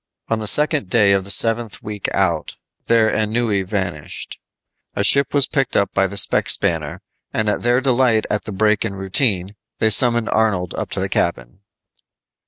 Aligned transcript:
On 0.29 0.39
the 0.39 0.47
second 0.47 0.89
day 0.89 1.11
of 1.11 1.25
the 1.25 1.29
seventh 1.29 1.83
week 1.83 2.07
out, 2.11 2.57
their 2.87 3.07
ennui 3.13 3.61
vanished. 3.61 4.39
A 4.95 5.03
ship 5.03 5.31
was 5.31 5.45
picked 5.45 5.77
up 5.77 5.93
by 5.93 6.07
the 6.07 6.17
spec 6.17 6.49
spanner, 6.49 7.03
and 7.31 7.47
at 7.47 7.61
their 7.61 7.79
delight 7.81 8.25
at 8.27 8.45
the 8.45 8.51
break 8.51 8.83
in 8.83 8.95
routine, 8.95 9.55
they 9.77 9.91
summoned 9.91 10.29
Arnold 10.29 10.73
up 10.73 10.89
to 10.89 10.99
the 10.99 11.07
cabin. 11.07 11.59